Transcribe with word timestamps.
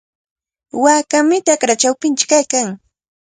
Waakami 0.83 1.37
chakra 1.45 1.73
chawpinchaw 1.81 2.29
kaykan. 2.31 2.67